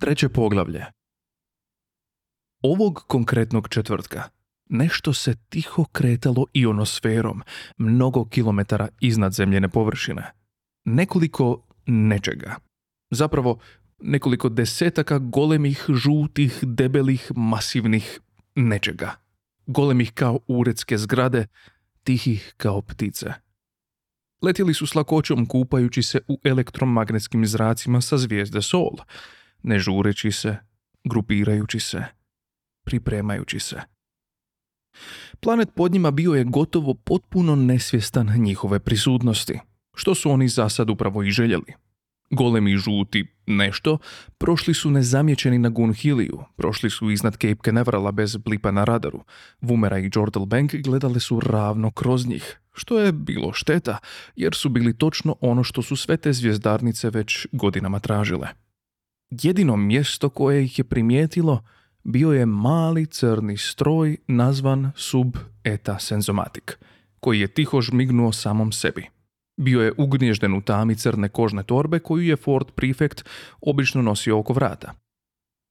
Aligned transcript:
Treće 0.00 0.28
poglavlje. 0.28 0.84
Ovog 2.62 3.04
konkretnog 3.06 3.68
četvrtka 3.68 4.22
nešto 4.68 5.12
se 5.12 5.34
tiho 5.48 5.84
kretalo 5.84 6.46
ionosferom, 6.52 7.42
mnogo 7.76 8.24
kilometara 8.24 8.88
iznad 9.00 9.32
zemljene 9.32 9.68
površine. 9.68 10.32
Nekoliko 10.84 11.66
nečega. 11.86 12.56
Zapravo, 13.10 13.58
nekoliko 13.98 14.48
desetaka 14.48 15.18
golemih, 15.18 15.84
žutih, 15.88 16.58
debelih, 16.62 17.32
masivnih 17.36 18.20
nečega. 18.54 19.14
Golemih 19.66 20.12
kao 20.14 20.40
uredske 20.46 20.98
zgrade, 20.98 21.46
tihih 22.04 22.54
kao 22.56 22.82
ptice. 22.82 23.32
Letjeli 24.42 24.74
su 24.74 24.86
s 24.86 24.94
lakoćom 24.94 25.46
kupajući 25.46 26.02
se 26.02 26.20
u 26.28 26.40
elektromagnetskim 26.44 27.46
zracima 27.46 28.00
sa 28.00 28.18
zvijezde 28.18 28.62
Sol, 28.62 28.96
ne 29.62 29.78
žureći 29.78 30.32
se, 30.32 30.56
grupirajući 31.04 31.80
se, 31.80 32.04
pripremajući 32.84 33.58
se. 33.58 33.80
Planet 35.40 35.68
pod 35.74 35.92
njima 35.92 36.10
bio 36.10 36.32
je 36.32 36.44
gotovo 36.44 36.94
potpuno 36.94 37.56
nesvjestan 37.56 38.34
njihove 38.36 38.78
prisutnosti, 38.78 39.58
što 39.94 40.14
su 40.14 40.30
oni 40.30 40.48
za 40.48 40.68
sad 40.68 40.90
upravo 40.90 41.22
i 41.22 41.30
željeli. 41.30 41.74
Golemi 42.30 42.76
žuti 42.76 43.26
nešto 43.46 43.98
prošli 44.38 44.74
su 44.74 44.90
nezamječeni 44.90 45.58
na 45.58 45.68
Gunhiliju, 45.68 46.44
prošli 46.56 46.90
su 46.90 47.10
iznad 47.10 47.32
Cape 47.32 47.56
Canaverala 47.64 48.12
bez 48.12 48.36
blipa 48.36 48.70
na 48.70 48.84
radaru. 48.84 49.24
Vumera 49.60 49.98
i 49.98 50.10
Jordal 50.14 50.44
Bank 50.44 50.74
gledali 50.74 51.20
su 51.20 51.40
ravno 51.40 51.90
kroz 51.90 52.26
njih, 52.26 52.60
što 52.72 52.98
je 52.98 53.12
bilo 53.12 53.52
šteta, 53.52 53.98
jer 54.36 54.54
su 54.54 54.68
bili 54.68 54.98
točno 54.98 55.36
ono 55.40 55.64
što 55.64 55.82
su 55.82 55.96
sve 55.96 56.16
te 56.16 56.32
zvijezdarnice 56.32 57.10
već 57.10 57.46
godinama 57.52 57.98
tražile. 57.98 58.48
Jedino 59.30 59.76
mjesto 59.76 60.28
koje 60.28 60.64
ih 60.64 60.78
je 60.78 60.84
primijetilo 60.84 61.64
bio 62.04 62.32
je 62.32 62.46
mali 62.46 63.06
crni 63.06 63.56
stroj 63.56 64.16
nazvan 64.26 64.92
Sub 64.96 65.36
Eta 65.64 65.98
Sensomatic, 65.98 66.64
koji 67.20 67.40
je 67.40 67.48
tiho 67.48 67.80
žmignuo 67.80 68.32
samom 68.32 68.72
sebi. 68.72 69.06
Bio 69.56 69.82
je 69.82 69.92
ugnježden 69.98 70.54
u 70.54 70.60
tami 70.60 70.94
crne 70.96 71.28
kožne 71.28 71.62
torbe 71.62 71.98
koju 71.98 72.22
je 72.22 72.36
Ford 72.36 72.66
Prefect 72.74 73.24
obično 73.60 74.02
nosio 74.02 74.38
oko 74.38 74.52
vrata. 74.52 74.94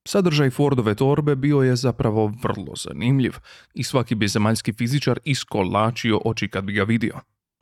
Sadržaj 0.08 0.50
Fordove 0.50 0.96
torbe 0.96 1.36
bio 1.36 1.62
je 1.62 1.76
zapravo 1.76 2.34
vrlo 2.44 2.76
zanimljiv 2.76 3.34
i 3.74 3.84
svaki 3.84 4.16
bi 4.16 4.28
zemaljski 4.28 4.74
fizičar 4.74 5.20
iskolačio 5.26 6.22
oči 6.26 6.48
kad 6.48 6.64
bi 6.64 6.74
ga 6.74 6.84
vidio. 6.84 7.20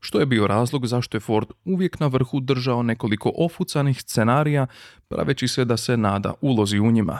Što 0.08 0.19
je 0.19 0.25
bio 0.25 0.47
razlog 0.47 0.88
zašto 0.88 1.17
je 1.17 1.22
Ford 1.22 1.47
uvijek 1.66 2.00
na 2.00 2.08
vrhu 2.08 2.39
držao 2.39 2.83
nekoliko 2.83 3.31
ofucanih 3.38 4.02
scenarija, 4.02 4.67
praveći 5.08 5.47
se 5.47 5.66
da 5.66 5.77
se 5.77 5.97
nada 5.97 6.33
ulozi 6.41 6.80
u 6.80 6.91
njima. 6.91 7.19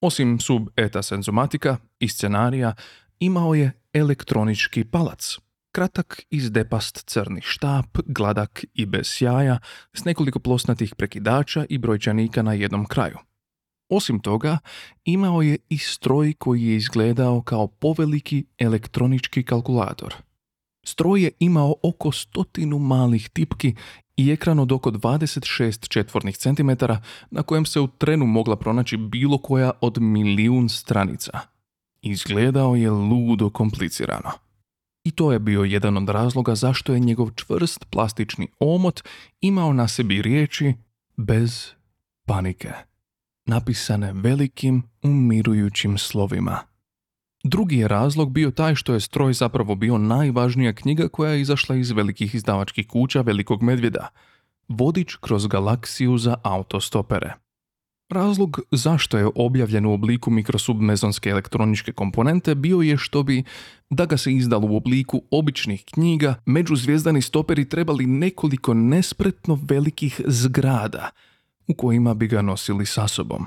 Osim 0.00 0.40
sub 0.40 0.68
eta 0.76 1.02
senzomatika 1.02 1.76
i 1.98 2.08
scenarija, 2.08 2.74
imao 3.20 3.54
je 3.54 3.72
elektronički 3.92 4.84
palac. 4.84 5.38
Kratak 5.72 6.22
izdepast 6.30 7.04
crni 7.06 7.40
štap, 7.44 7.98
gladak 8.06 8.64
i 8.74 8.86
bez 8.86 9.06
sjaja, 9.06 9.58
s 9.94 10.04
nekoliko 10.04 10.38
plosnatih 10.38 10.94
prekidača 10.94 11.66
i 11.68 11.78
brojčanika 11.78 12.42
na 12.42 12.52
jednom 12.52 12.86
kraju. 12.86 13.18
Osim 13.88 14.20
toga, 14.20 14.58
imao 15.04 15.42
je 15.42 15.58
i 15.68 15.78
stroj 15.78 16.34
koji 16.38 16.62
je 16.62 16.76
izgledao 16.76 17.42
kao 17.42 17.66
poveliki 17.66 18.44
elektronički 18.58 19.42
kalkulator. 19.42 20.27
Stroj 20.90 21.22
je 21.22 21.30
imao 21.38 21.74
oko 21.82 22.12
stotinu 22.12 22.78
malih 22.78 23.28
tipki 23.28 23.74
i 24.16 24.30
ekran 24.30 24.58
od 24.58 24.72
oko 24.72 24.90
26 24.90 25.88
četvornih 25.88 26.36
centimetara 26.36 27.02
na 27.30 27.42
kojem 27.42 27.66
se 27.66 27.80
u 27.80 27.86
trenu 27.86 28.26
mogla 28.26 28.56
pronaći 28.56 28.96
bilo 28.96 29.38
koja 29.38 29.70
od 29.80 29.98
milijun 30.00 30.68
stranica. 30.68 31.40
Izgledao 32.02 32.76
je 32.76 32.90
ludo 32.90 33.50
komplicirano. 33.50 34.30
I 35.04 35.10
to 35.10 35.32
je 35.32 35.38
bio 35.38 35.64
jedan 35.64 35.96
od 35.96 36.08
razloga 36.08 36.54
zašto 36.54 36.92
je 36.94 37.00
njegov 37.00 37.30
čvrst 37.30 37.84
plastični 37.90 38.48
omot 38.60 39.00
imao 39.40 39.72
na 39.72 39.88
sebi 39.88 40.22
riječi 40.22 40.74
bez 41.16 41.66
panike, 42.26 42.72
napisane 43.46 44.12
velikim 44.12 44.82
umirujućim 45.02 45.98
slovima. 45.98 46.58
Drugi 47.44 47.76
je 47.76 47.88
razlog 47.88 48.32
bio 48.32 48.50
taj 48.50 48.74
što 48.74 48.94
je 48.94 49.00
stroj 49.00 49.32
zapravo 49.32 49.74
bio 49.74 49.98
najvažnija 49.98 50.72
knjiga 50.72 51.08
koja 51.08 51.32
je 51.32 51.40
izašla 51.40 51.76
iz 51.76 51.90
velikih 51.90 52.34
izdavačkih 52.34 52.86
kuća 52.86 53.20
Velikog 53.20 53.62
medvjeda, 53.62 54.08
Vodič 54.68 55.16
kroz 55.16 55.46
galaksiju 55.46 56.18
za 56.18 56.36
autostopere. 56.42 57.32
Razlog 58.10 58.60
zašto 58.70 59.18
je 59.18 59.28
objavljen 59.34 59.86
u 59.86 59.92
obliku 59.92 60.30
mikrosubmezonske 60.30 61.30
elektroničke 61.30 61.92
komponente 61.92 62.54
bio 62.54 62.80
je 62.80 62.96
što 62.96 63.22
bi, 63.22 63.44
da 63.90 64.06
ga 64.06 64.16
se 64.16 64.32
izdalo 64.32 64.66
u 64.66 64.76
obliku 64.76 65.22
običnih 65.30 65.84
knjiga, 65.84 66.34
međuzvijezdani 66.46 67.22
stoperi 67.22 67.68
trebali 67.68 68.06
nekoliko 68.06 68.74
nespretno 68.74 69.58
velikih 69.68 70.20
zgrada 70.26 71.10
u 71.66 71.74
kojima 71.74 72.14
bi 72.14 72.26
ga 72.26 72.42
nosili 72.42 72.86
sa 72.86 73.08
sobom. 73.08 73.46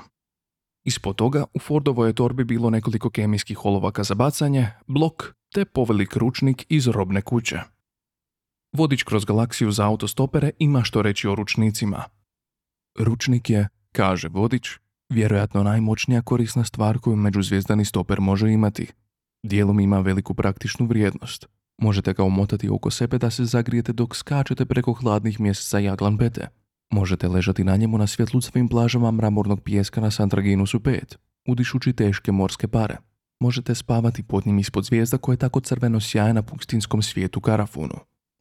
Ispod 0.84 1.16
toga 1.16 1.44
u 1.54 1.58
Fordovoj 1.58 2.08
je 2.08 2.12
torbi 2.12 2.44
bilo 2.44 2.70
nekoliko 2.70 3.10
kemijskih 3.10 3.64
olovaka 3.64 4.02
za 4.02 4.14
bacanje, 4.14 4.66
blok 4.86 5.34
te 5.54 5.64
povelik 5.64 6.16
ručnik 6.16 6.66
iz 6.68 6.86
robne 6.86 7.22
kuće. 7.22 7.60
Vodič 8.72 9.02
kroz 9.02 9.24
galaksiju 9.24 9.70
za 9.70 9.86
autostopere 9.86 10.50
ima 10.58 10.84
što 10.84 11.02
reći 11.02 11.28
o 11.28 11.34
ručnicima. 11.34 12.04
Ručnik 12.98 13.50
je, 13.50 13.68
kaže 13.92 14.28
vodič, 14.28 14.78
vjerojatno 15.08 15.62
najmoćnija 15.62 16.22
korisna 16.22 16.64
stvar 16.64 16.98
koju 16.98 17.16
međuzvijezdani 17.16 17.84
stoper 17.84 18.20
može 18.20 18.52
imati. 18.52 18.86
Dijelom 19.42 19.80
ima 19.80 20.00
veliku 20.00 20.34
praktičnu 20.34 20.86
vrijednost. 20.86 21.46
Možete 21.78 22.12
ga 22.12 22.24
omotati 22.24 22.68
oko 22.68 22.90
sebe 22.90 23.18
da 23.18 23.30
se 23.30 23.44
zagrijete 23.44 23.92
dok 23.92 24.16
skačete 24.16 24.66
preko 24.66 24.92
hladnih 24.92 25.40
mjeseca 25.40 25.78
jaglan 25.78 26.18
pete. 26.18 26.61
Možete 26.92 27.28
ležati 27.28 27.64
na 27.64 27.76
njemu 27.76 27.98
na 27.98 28.06
svjetlucavim 28.06 28.68
plažama 28.68 29.10
mramornog 29.10 29.60
pijeska 29.60 30.00
na 30.00 30.10
Santraginusu 30.10 30.78
5, 30.78 31.16
udišući 31.48 31.92
teške 31.92 32.32
morske 32.32 32.68
pare. 32.68 32.96
Možete 33.40 33.74
spavati 33.74 34.22
pod 34.22 34.46
njim 34.46 34.58
ispod 34.58 34.84
zvijezda 34.84 35.18
koje 35.18 35.36
tako 35.36 35.60
crveno 35.60 36.00
sjaje 36.00 36.34
na 36.34 36.42
pustinskom 36.42 37.02
svijetu 37.02 37.40
Karafunu. 37.40 37.94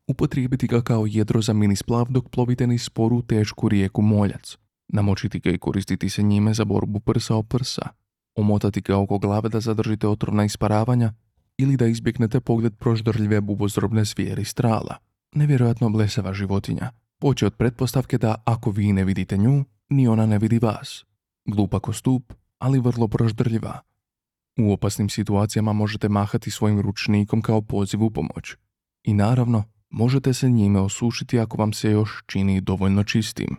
Upotrijebiti 0.07 0.67
ga 0.67 0.81
kao 0.81 1.06
jedro 1.06 1.41
za 1.41 1.53
mini 1.53 1.75
splav 1.75 2.06
dok 2.09 2.29
plovite 2.29 2.67
niz 2.67 2.84
sporu 2.84 3.22
tešku 3.22 3.69
rijeku 3.69 4.01
Moljac. 4.01 4.57
Namočiti 4.88 5.39
ga 5.39 5.50
i 5.50 5.57
koristiti 5.57 6.09
se 6.09 6.23
njime 6.23 6.53
za 6.53 6.66
borbu 6.66 7.00
prsa 7.00 7.35
o 7.35 7.44
prsa. 7.44 7.88
Omotati 8.35 8.81
ga 8.81 8.97
oko 8.97 9.19
glave 9.19 9.50
da 9.50 9.59
zadržite 9.59 10.07
otrovna 10.07 10.45
isparavanja 10.45 11.13
ili 11.57 11.78
da 11.78 11.88
izbjegnete 11.88 12.39
pogled 12.39 12.75
proždrljive 12.75 13.41
bubozrobne 13.41 14.06
zvijeri 14.06 14.45
strala. 14.45 14.95
Nevjerojatno 15.35 15.89
blesava 15.89 16.33
životinja 16.33 16.91
Poče 17.22 17.46
od 17.46 17.56
pretpostavke 17.56 18.18
da 18.18 18.36
ako 18.46 18.72
vi 18.72 18.94
ne 18.94 19.04
vidite 19.04 19.38
nju, 19.38 19.64
ni 19.90 20.08
ona 20.08 20.26
ne 20.26 20.38
vidi 20.38 20.59
vas. 20.59 21.06
Glupa 21.46 21.80
ko 21.80 21.94
stup, 21.94 22.34
ali 22.59 22.80
vrlo 22.80 23.08
proždrljiva. 23.08 23.80
U 24.59 24.74
opasnim 24.74 25.09
situacijama 25.09 25.74
možete 25.74 26.10
mahati 26.10 26.52
svojim 26.52 26.81
ručnikom 26.81 27.42
kao 27.42 27.62
poziv 27.62 28.04
u 28.04 28.10
pomoć. 28.10 28.56
I 29.04 29.14
naravno, 29.14 29.64
možete 29.90 30.34
se 30.34 30.50
njime 30.50 30.80
osušiti 30.80 31.40
ako 31.40 31.58
vam 31.58 31.74
se 31.74 31.92
još 31.92 32.24
čini 32.26 32.62
dovoljno 32.62 33.04
čistim. 33.04 33.56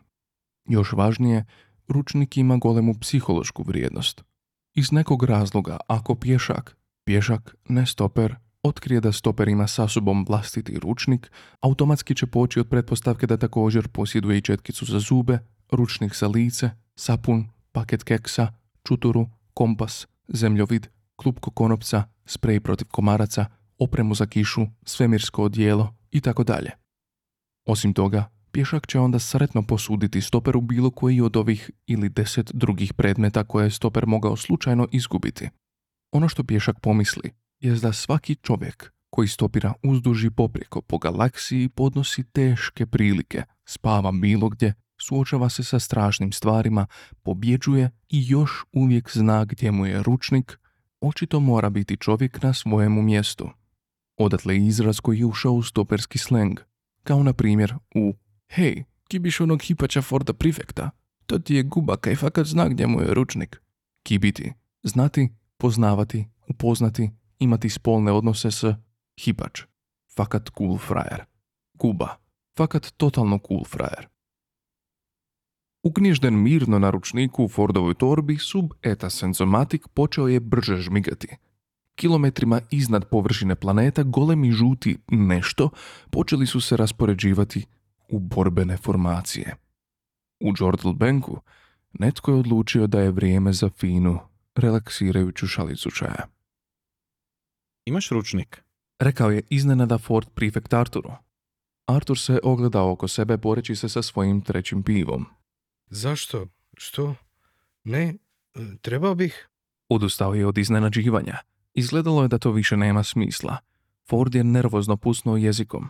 Još 0.68 0.92
važnije, 0.92 1.44
ručnik 1.88 2.36
ima 2.36 2.56
golemu 2.56 2.94
psihološku 3.00 3.62
vrijednost. 3.62 4.24
Iz 4.74 4.92
nekog 4.92 5.22
razloga, 5.22 5.76
ako 5.86 6.14
pješak, 6.14 6.76
pješak, 7.04 7.56
ne 7.68 7.86
stoper, 7.86 8.36
otkrije 8.62 9.00
da 9.00 9.12
stoper 9.12 9.48
ima 9.48 9.66
sa 9.66 9.88
sobom 9.88 10.24
vlastiti 10.28 10.78
ručnik, 10.78 11.30
automatski 11.60 12.14
će 12.14 12.26
poći 12.26 12.60
od 12.60 12.68
pretpostavke 12.68 13.26
da 13.26 13.36
također 13.36 13.88
posjeduje 13.88 14.38
i 14.38 14.40
četkicu 14.40 14.84
za 14.84 14.98
zube, 14.98 15.38
ručnik 15.70 16.16
za 16.16 16.28
lice, 16.28 16.70
sapun, 16.96 17.48
paket 17.72 18.04
keksa, 18.04 18.52
čuturu, 18.84 19.26
kompas, 19.54 20.06
zemljovid, 20.28 20.86
klupko 21.16 21.50
konopca, 21.50 22.04
sprej 22.26 22.60
protiv 22.60 22.86
komaraca, 22.90 23.46
opremu 23.78 24.14
za 24.14 24.26
kišu, 24.26 24.66
svemirsko 24.84 25.44
odijelo 25.44 25.94
i 26.10 26.20
tako 26.20 26.44
dalje. 26.44 26.70
Osim 27.66 27.94
toga, 27.94 28.30
pješak 28.52 28.86
će 28.86 28.98
onda 28.98 29.18
sretno 29.18 29.62
posuditi 29.62 30.20
stoperu 30.20 30.60
bilo 30.60 30.90
koji 30.90 31.20
od 31.20 31.36
ovih 31.36 31.70
ili 31.86 32.08
deset 32.08 32.50
drugih 32.54 32.94
predmeta 32.94 33.44
koje 33.44 33.66
je 33.66 33.70
stoper 33.70 34.06
mogao 34.06 34.36
slučajno 34.36 34.88
izgubiti. 34.92 35.48
Ono 36.12 36.28
što 36.28 36.44
pješak 36.44 36.80
pomisli 36.80 37.41
je 37.62 37.74
da 37.74 37.92
svaki 37.92 38.34
čovjek 38.34 38.92
koji 39.10 39.28
stopira 39.28 39.74
uzduži 39.82 40.30
poprijeko 40.30 40.80
po 40.80 40.98
galaksiji 40.98 41.68
podnosi 41.68 42.24
teške 42.24 42.86
prilike, 42.86 43.42
spava 43.64 44.12
bilo 44.12 44.48
gdje, 44.48 44.74
suočava 45.00 45.48
se 45.48 45.64
sa 45.64 45.78
strašnim 45.78 46.32
stvarima, 46.32 46.86
pobjeđuje 47.22 47.90
i 48.08 48.24
još 48.28 48.64
uvijek 48.72 49.10
zna 49.12 49.44
gdje 49.44 49.70
mu 49.70 49.86
je 49.86 50.02
ručnik, 50.02 50.58
očito 51.00 51.40
mora 51.40 51.70
biti 51.70 51.96
čovjek 51.96 52.42
na 52.42 52.52
svojemu 52.52 53.02
mjestu. 53.02 53.50
Odatle 54.16 54.56
izraz 54.56 55.00
koji 55.00 55.18
je 55.18 55.26
ušao 55.26 55.52
u 55.52 55.62
stoperski 55.62 56.18
sleng, 56.18 56.58
kao 57.02 57.22
na 57.22 57.32
primjer 57.32 57.74
u 57.94 58.14
Hej, 58.48 58.84
kibiš 59.08 59.40
onog 59.40 59.62
hipača 59.62 60.02
Forda 60.02 60.32
prefekta? 60.32 60.90
To 61.26 61.38
ti 61.38 61.54
je 61.54 61.62
guba, 61.62 61.96
kaj 61.96 62.16
fakat 62.16 62.46
zna 62.46 62.68
gdje 62.68 62.86
mu 62.86 63.00
je 63.00 63.14
ručnik. 63.14 63.62
Kibiti. 64.02 64.52
Znati, 64.82 65.28
poznavati, 65.58 66.28
upoznati, 66.48 67.10
imati 67.42 67.70
spolne 67.70 68.12
odnose 68.12 68.50
s 68.50 68.64
hipač. 69.24 69.62
Fakat 70.16 70.50
cool 70.58 70.78
frajer. 70.78 71.24
Guba. 71.74 72.16
Fakat 72.56 72.92
totalno 72.96 73.38
cool 73.48 73.64
frajer. 73.64 74.08
Uknjižden 75.82 76.42
mirno 76.42 76.78
na 76.78 76.90
ručniku 76.90 77.44
u 77.44 77.48
Fordovoj 77.48 77.94
torbi, 77.94 78.38
sub 78.38 78.72
eta 78.82 79.10
senzomatik 79.10 79.88
počeo 79.88 80.28
je 80.28 80.40
brže 80.40 80.76
žmigati. 80.76 81.28
Kilometrima 81.94 82.60
iznad 82.70 83.08
površine 83.08 83.54
planeta 83.54 84.02
golemi 84.02 84.52
žuti 84.52 84.98
nešto 85.08 85.70
počeli 86.10 86.46
su 86.46 86.60
se 86.60 86.76
raspoređivati 86.76 87.66
u 88.08 88.18
borbene 88.18 88.76
formacije. 88.76 89.56
U 90.40 90.52
Jordal 90.58 90.92
Banku 90.92 91.40
netko 91.92 92.30
je 92.30 92.38
odlučio 92.38 92.86
da 92.86 93.00
je 93.00 93.10
vrijeme 93.10 93.52
za 93.52 93.70
finu, 93.70 94.18
relaksirajuću 94.54 95.46
šalicu 95.46 95.90
čaja. 95.90 96.31
Imaš 97.84 98.10
ručnik? 98.10 98.62
Rekao 98.98 99.30
je 99.30 99.42
iznenada 99.50 99.98
Ford 99.98 100.28
prefekt 100.34 100.72
Arturu. 100.72 101.12
Artur 101.86 102.18
se 102.18 102.40
ogledao 102.42 102.92
oko 102.92 103.08
sebe 103.08 103.36
boreći 103.36 103.76
se 103.76 103.88
sa 103.88 104.02
svojim 104.02 104.40
trećim 104.40 104.82
pivom. 104.82 105.26
Zašto? 105.86 106.46
Što? 106.76 107.14
Ne, 107.84 108.02
e, 108.02 108.16
trebao 108.82 109.14
bih. 109.14 109.48
Odustao 109.88 110.34
je 110.34 110.46
od 110.46 110.58
iznenađivanja. 110.58 111.38
Izgledalo 111.74 112.22
je 112.22 112.28
da 112.28 112.38
to 112.38 112.52
više 112.52 112.76
nema 112.76 113.02
smisla. 113.02 113.56
Ford 114.08 114.34
je 114.34 114.44
nervozno 114.44 114.96
pusnuo 114.96 115.36
jezikom. 115.36 115.88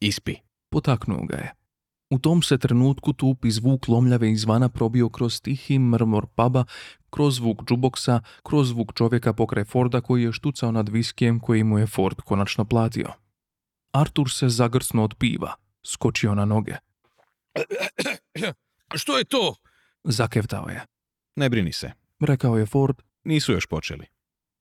Ispi. 0.00 0.34
Potaknuo 0.68 1.24
ga 1.24 1.36
je. 1.36 1.52
U 2.10 2.18
tom 2.18 2.42
se 2.42 2.58
trenutku 2.58 3.12
tup 3.12 3.44
i 3.44 3.50
zvuk 3.50 3.88
lomljave 3.88 4.30
izvana 4.30 4.68
probio 4.68 5.08
kroz 5.08 5.40
tihi 5.40 5.78
mrmor 5.78 6.26
paba, 6.34 6.64
kroz 7.10 7.34
zvuk 7.34 7.64
džuboksa, 7.64 8.20
kroz 8.42 8.68
zvuk 8.68 8.94
čovjeka 8.94 9.32
pokraj 9.32 9.64
Forda 9.64 10.00
koji 10.00 10.22
je 10.22 10.32
štucao 10.32 10.72
nad 10.72 10.88
viskijem 10.88 11.40
koji 11.40 11.64
mu 11.64 11.78
je 11.78 11.86
Ford 11.86 12.16
konačno 12.20 12.64
platio. 12.64 13.08
Artur 13.92 14.30
se 14.30 14.48
zagrsnuo 14.48 15.04
od 15.04 15.14
piva, 15.18 15.54
skočio 15.86 16.34
na 16.34 16.44
noge. 16.44 16.76
Što 19.00 19.18
je 19.18 19.24
to? 19.24 19.54
Zakevtao 20.04 20.68
je. 20.68 20.84
Ne 21.36 21.48
brini 21.48 21.72
se. 21.72 21.92
Rekao 22.20 22.56
je 22.56 22.66
Ford, 22.66 23.02
Nisu 23.26 23.52
još 23.52 23.66
počeli. 23.66 24.06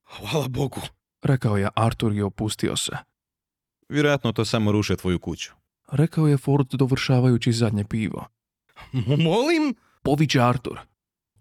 Hvala 0.03 0.47
Bogu. 0.47 0.81
rekao 1.21 1.57
je 1.57 1.69
Artur 1.75 2.13
i 2.13 2.21
opustio 2.21 2.75
se. 2.75 2.97
Vjerojatno 3.89 4.31
to 4.31 4.45
samo 4.45 4.71
ruše 4.71 4.95
tvoju 4.95 5.19
kuću. 5.19 5.51
Rekao 5.91 6.27
je 6.27 6.37
Ford 6.37 6.67
dovršavajući 6.71 7.51
zadnje 7.51 7.83
pivo. 7.83 8.27
Molim? 9.25 9.75
Poviće 10.03 10.41
Artur. 10.41 10.79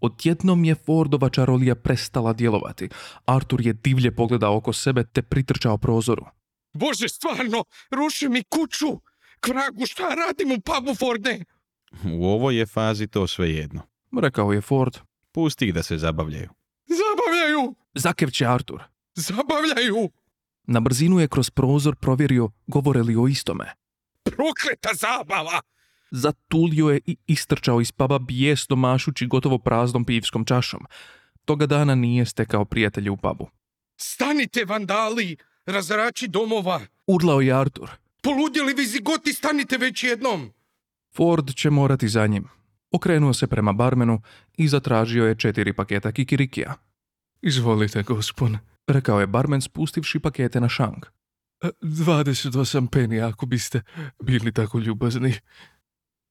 Odjednom 0.00 0.64
je 0.64 0.74
Fordova 0.74 1.28
čarolija 1.28 1.74
prestala 1.74 2.32
djelovati. 2.32 2.88
Artur 3.26 3.66
je 3.66 3.72
divlje 3.72 4.14
pogledao 4.16 4.56
oko 4.56 4.72
sebe 4.72 5.04
te 5.04 5.22
pritrčao 5.22 5.78
prozoru. 5.78 6.24
Bože, 6.72 7.08
stvarno, 7.08 7.64
ruši 7.90 8.28
mi 8.28 8.42
kuću. 8.42 9.00
Kvragu, 9.40 9.86
šta 9.86 10.02
radim 10.02 10.52
u 10.52 10.60
pubu 10.60 10.94
Forde? 10.94 11.44
U 12.04 12.26
ovoj 12.26 12.58
je 12.58 12.66
fazi 12.66 13.06
to 13.06 13.26
sve 13.26 13.50
jedno. 13.50 13.82
Rekao 14.20 14.52
je 14.52 14.60
Ford. 14.60 14.98
Pusti 15.32 15.66
ih 15.66 15.74
da 15.74 15.82
se 15.82 15.98
zabavljaju. 15.98 16.50
Zabavljaju! 16.86 17.74
Zakevće 17.94 18.46
Artur. 18.46 18.82
Zabavljaju! 19.14 20.10
Na 20.66 20.80
brzinu 20.80 21.20
je 21.20 21.28
kroz 21.28 21.50
prozor 21.50 21.96
provjerio 21.96 22.50
govore 22.66 23.02
li 23.02 23.16
o 23.16 23.28
istome. 23.28 23.72
Prokleta 24.24 24.90
zabava! 24.94 25.60
Zatulio 26.10 26.88
je 26.88 27.00
i 27.06 27.16
istrčao 27.26 27.80
iz 27.80 27.92
paba 27.92 28.18
bijesno 28.18 28.76
mašući 28.76 29.26
gotovo 29.26 29.58
praznom 29.58 30.04
pivskom 30.04 30.44
čašom. 30.44 30.86
Toga 31.44 31.66
dana 31.66 31.94
nije 31.94 32.26
stekao 32.26 32.64
prijatelje 32.64 33.10
u 33.10 33.16
pubu. 33.16 33.48
Stanite, 33.96 34.64
vandali! 34.64 35.36
Razrači 35.66 36.28
domova! 36.28 36.80
Urlao 37.06 37.40
je 37.40 37.52
Artur. 37.52 37.90
Poludjeli 38.22 38.74
vizigoti, 38.74 39.32
stanite 39.32 39.78
već 39.78 40.04
jednom! 40.04 40.52
Ford 41.16 41.54
će 41.54 41.70
morati 41.70 42.08
za 42.08 42.26
njim. 42.26 42.48
Okrenuo 42.90 43.32
se 43.32 43.46
prema 43.46 43.72
barmenu 43.72 44.22
i 44.56 44.68
zatražio 44.68 45.26
je 45.26 45.38
četiri 45.38 45.72
paketa 45.72 46.12
kikirikija. 46.12 46.74
Izvolite, 47.42 48.02
gospon, 48.02 48.58
rekao 48.86 49.20
je 49.20 49.26
barmen 49.26 49.60
spustivši 49.60 50.18
pakete 50.18 50.60
na 50.60 50.68
šank. 50.68 51.06
28 51.82 52.88
peni, 52.88 53.20
ako 53.20 53.46
biste 53.46 53.82
bili 54.22 54.52
tako 54.52 54.78
ljubazni. 54.78 55.34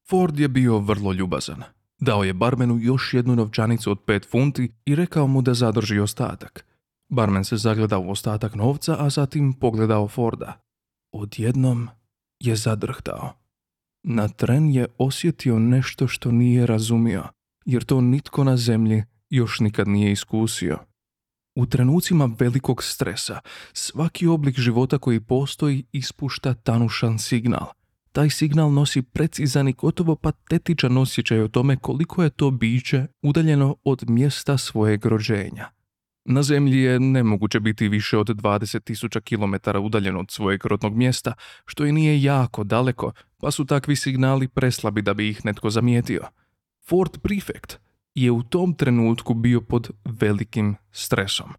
Ford 0.09 0.39
je 0.39 0.47
bio 0.47 0.79
vrlo 0.79 1.13
ljubazan. 1.13 1.63
Dao 1.99 2.23
je 2.23 2.33
barmenu 2.33 2.79
još 2.81 3.13
jednu 3.13 3.35
novčanicu 3.35 3.91
od 3.91 3.99
pet 3.99 4.27
funti 4.31 4.71
i 4.85 4.95
rekao 4.95 5.27
mu 5.27 5.41
da 5.41 5.53
zadrži 5.53 5.99
ostatak. 5.99 6.65
Barmen 7.09 7.43
se 7.43 7.57
zagledao 7.57 8.01
u 8.01 8.09
ostatak 8.09 8.55
novca, 8.55 8.95
a 8.99 9.09
zatim 9.09 9.53
pogledao 9.53 10.07
Forda. 10.07 10.61
Odjednom 11.11 11.89
je 12.39 12.55
zadrhtao. 12.55 13.33
Na 14.03 14.27
tren 14.27 14.69
je 14.69 14.87
osjetio 14.97 15.59
nešto 15.59 16.07
što 16.07 16.31
nije 16.31 16.65
razumio, 16.65 17.23
jer 17.65 17.83
to 17.83 18.01
nitko 18.01 18.43
na 18.43 18.57
zemlji 18.57 19.03
još 19.29 19.59
nikad 19.59 19.87
nije 19.87 20.11
iskusio. 20.11 20.77
U 21.55 21.65
trenucima 21.65 22.29
velikog 22.39 22.83
stresa, 22.83 23.39
svaki 23.73 24.27
oblik 24.27 24.59
života 24.59 24.97
koji 24.97 25.19
postoji 25.19 25.85
ispušta 25.91 26.53
tanušan 26.53 27.19
signal. 27.19 27.65
Taj 28.11 28.29
signal 28.29 28.71
nosi 28.71 29.01
precizan 29.01 29.67
i 29.67 29.73
gotovo 29.73 30.15
patetičan 30.15 30.97
osjećaj 30.97 31.41
o 31.41 31.47
tome 31.47 31.77
koliko 31.77 32.23
je 32.23 32.29
to 32.29 32.51
biće 32.51 33.05
udaljeno 33.21 33.75
od 33.83 34.09
mjesta 34.09 34.57
svojeg 34.57 35.05
rođenja. 35.05 35.69
Na 36.25 36.43
zemlji 36.43 36.79
je 36.79 36.99
nemoguće 36.99 37.59
biti 37.59 37.87
više 37.87 38.17
od 38.17 38.27
20.000 38.27 39.19
km 39.21 39.77
udaljen 39.85 40.17
od 40.17 40.31
svojeg 40.31 40.65
rodnog 40.65 40.95
mjesta, 40.95 41.33
što 41.65 41.85
i 41.85 41.91
nije 41.91 42.23
jako 42.23 42.63
daleko, 42.63 43.11
pa 43.39 43.51
su 43.51 43.65
takvi 43.65 43.95
signali 43.95 44.47
preslabi 44.47 45.01
da 45.01 45.13
bi 45.13 45.29
ih 45.29 45.45
netko 45.45 45.69
zamijetio. 45.69 46.21
Ford 46.89 47.17
Prefect 47.21 47.82
je 48.15 48.31
u 48.31 48.43
tom 48.43 48.73
trenutku 48.73 49.33
bio 49.33 49.61
pod 49.61 49.89
velikim 50.05 50.75
stresom, 50.91 51.49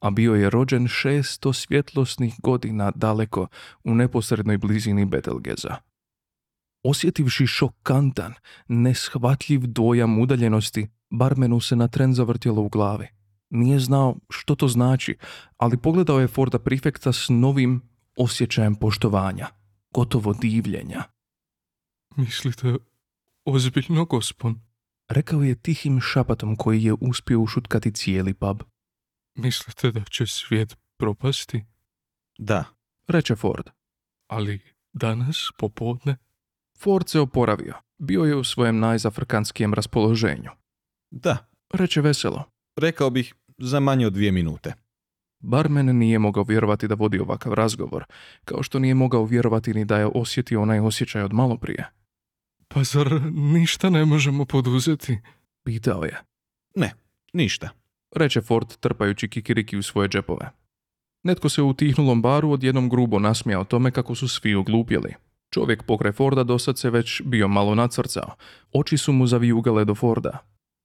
a 0.00 0.10
bio 0.10 0.34
je 0.34 0.50
rođen 0.50 0.86
600 0.86 1.52
svjetlosnih 1.52 2.34
godina 2.42 2.92
daleko 2.94 3.46
u 3.84 3.94
neposrednoj 3.94 4.58
blizini 4.58 5.04
Betelgeza. 5.04 5.76
Osjetivši 6.84 7.46
šokantan, 7.46 8.34
neshvatljiv 8.68 9.60
dojam 9.66 10.18
udaljenosti, 10.18 10.88
barmenu 11.10 11.60
se 11.60 11.76
na 11.76 11.88
tren 11.88 12.14
zavrtjelo 12.14 12.62
u 12.62 12.68
glavi. 12.68 13.06
Nije 13.50 13.78
znao 13.80 14.16
što 14.30 14.54
to 14.54 14.68
znači, 14.68 15.16
ali 15.56 15.76
pogledao 15.76 16.20
je 16.20 16.28
Forda 16.28 16.58
Prefekta 16.58 17.12
s 17.12 17.28
novim 17.28 17.82
osjećajem 18.16 18.74
poštovanja, 18.74 19.46
gotovo 19.94 20.32
divljenja. 20.32 21.02
Mislite 22.16 22.76
ozbiljno, 23.44 24.04
gospon? 24.04 24.71
Rekao 25.08 25.42
je 25.42 25.54
tihim 25.54 26.00
šapatom 26.00 26.56
koji 26.56 26.84
je 26.84 26.94
uspio 27.00 27.40
ušutkati 27.40 27.92
cijeli 27.92 28.34
pub. 28.34 28.62
Mislite 29.34 29.90
da 29.90 30.04
će 30.04 30.26
svijet 30.26 30.76
propasti? 30.98 31.64
Da. 32.38 32.64
Reče 33.08 33.36
Ford. 33.36 33.70
Ali 34.26 34.60
danas, 34.92 35.36
popodne? 35.58 36.16
Ford 36.78 37.08
se 37.08 37.20
oporavio. 37.20 37.74
Bio 37.98 38.24
je 38.24 38.36
u 38.36 38.44
svojem 38.44 38.78
najzafrkanskijem 38.78 39.74
raspoloženju. 39.74 40.50
Da. 41.10 41.36
Reče 41.72 42.00
veselo. 42.00 42.44
Rekao 42.76 43.10
bih 43.10 43.34
za 43.58 43.80
manje 43.80 44.06
od 44.06 44.12
dvije 44.12 44.32
minute. 44.32 44.74
Barmen 45.40 45.98
nije 45.98 46.18
mogao 46.18 46.44
vjerovati 46.44 46.88
da 46.88 46.94
vodi 46.94 47.18
ovakav 47.18 47.54
razgovor, 47.54 48.04
kao 48.44 48.62
što 48.62 48.78
nije 48.78 48.94
mogao 48.94 49.24
vjerovati 49.24 49.74
ni 49.74 49.84
da 49.84 49.98
je 49.98 50.06
osjetio 50.06 50.62
onaj 50.62 50.80
osjećaj 50.80 51.22
od 51.22 51.32
maloprije. 51.32 51.90
Pa 52.74 52.84
zar 52.84 53.20
ništa 53.32 53.90
ne 53.90 54.04
možemo 54.04 54.44
poduzeti? 54.44 55.18
Pitao 55.64 56.04
je. 56.04 56.20
Ne, 56.74 56.92
ništa. 57.32 57.68
Reče 58.16 58.40
Ford 58.40 58.76
trpajući 58.80 59.28
kikiriki 59.28 59.76
u 59.76 59.82
svoje 59.82 60.08
džepove. 60.08 60.50
Netko 61.22 61.48
se 61.48 61.62
u 61.62 61.68
utihnulom 61.68 62.22
baru 62.22 62.50
odjednom 62.50 62.88
grubo 62.88 63.18
nasmijao 63.18 63.64
tome 63.64 63.90
kako 63.90 64.14
su 64.14 64.28
svi 64.28 64.54
oglupjeli. 64.54 65.14
Čovjek 65.50 65.82
pokraj 65.82 66.12
Forda 66.12 66.44
dosad 66.44 66.78
se 66.78 66.90
već 66.90 67.22
bio 67.24 67.48
malo 67.48 67.74
nacrcao. 67.74 68.34
Oči 68.72 68.98
su 68.98 69.12
mu 69.12 69.26
zavijugale 69.26 69.84
do 69.84 69.94
Forda. 69.94 70.38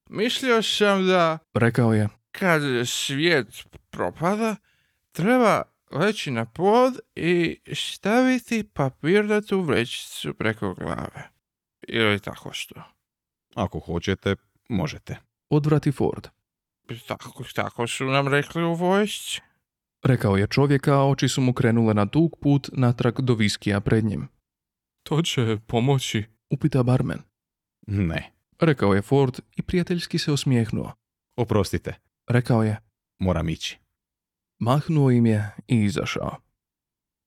Mislio 0.10 0.62
sam 0.62 1.08
da 1.08 1.38
Rekao 1.54 1.94
je, 1.94 2.10
kad 2.32 2.62
svijet 2.86 3.48
propada, 3.90 4.56
treba 5.12 5.62
leći 5.92 6.32
na 6.32 6.46
pod 6.46 7.00
i 7.16 7.60
staviti 7.74 8.64
papirnatu 8.74 9.62
vrećicu 9.62 10.34
preko 10.34 10.74
glave. 10.74 11.37
Ili 11.88 12.20
tako 12.20 12.54
što. 12.54 12.76
Ako 13.56 13.80
hoćete, 13.80 14.36
možete. 14.70 15.18
odvrati 15.50 15.92
Ford. 15.92 16.28
Tako, 17.08 17.44
tako 17.56 17.88
su 17.88 18.06
nam 18.06 18.28
rekli 18.28 18.64
u 18.64 18.74
vojsci. 18.74 19.42
Rekao 20.04 20.38
je 20.38 20.48
čovjek, 20.48 20.88
a 20.88 21.04
oči 21.08 21.28
su 21.30 21.42
mu 21.42 21.54
krenule 21.54 21.94
na 21.94 22.06
dug 22.06 22.36
put 22.42 22.70
natrag 22.74 23.22
do 23.22 23.34
viskija 23.34 23.82
pred 23.82 24.06
njim. 24.06 24.28
To 25.04 25.22
će 25.22 25.58
pomoći, 25.68 26.24
upita 26.50 26.84
barmen. 26.84 27.20
Ne. 27.88 28.32
rekao 28.60 28.94
je 28.94 29.02
Ford 29.02 29.40
i 29.56 29.62
prijateljski 29.62 30.18
se 30.18 30.32
osmijehnuo. 30.32 30.92
Oprostite, 31.36 31.94
Rekao 32.28 32.64
je, 32.64 32.78
moram 33.20 33.50
ići. 33.50 33.80
mahnuo 34.60 35.12
im 35.12 35.26
je 35.26 35.56
i 35.68 35.76
izašao. 35.84 36.36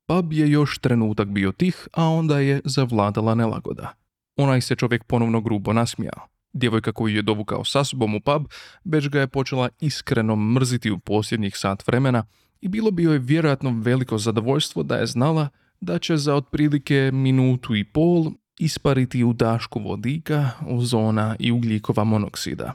Pub 0.07 0.33
je 0.33 0.51
još 0.51 0.79
trenutak 0.79 1.29
bio 1.29 1.53
tih, 1.53 1.89
a 1.93 2.05
onda 2.05 2.39
je 2.39 2.61
zavladala 2.65 3.35
nelagoda. 3.35 3.95
Onaj 4.43 4.61
se 4.61 4.77
čovjek 4.77 5.05
ponovno 5.05 5.41
grubo 5.41 5.73
nasmijao. 5.73 6.29
Djevojka 6.53 6.93
koju 6.93 7.17
je 7.17 7.23
dovukao 7.23 7.65
sa 7.65 7.85
sobom 7.85 8.15
u 8.15 8.21
pub, 8.21 8.47
već 8.85 9.09
ga 9.09 9.21
je 9.21 9.29
počela 9.29 9.69
iskreno 9.81 10.37
mrziti 10.37 10.91
u 10.91 10.99
posljednjih 10.99 11.57
sat 11.57 11.87
vremena 11.87 12.25
i 12.61 12.69
bilo 12.69 12.91
bi 12.91 13.03
joj 13.03 13.19
vjerojatno 13.19 13.81
veliko 13.83 14.19
zadovoljstvo 14.19 14.83
da 14.83 14.97
je 14.97 15.07
znala 15.07 15.49
da 15.81 15.99
će 15.99 16.17
za 16.17 16.35
otprilike 16.35 17.11
minutu 17.13 17.77
i 17.77 17.85
pol 17.85 18.33
ispariti 18.59 19.25
u 19.25 19.33
dašku 19.33 19.81
vodika, 19.81 20.51
ozona 20.69 21.37
i 21.39 21.53
ugljikova 21.53 22.05
monoksida. 22.05 22.73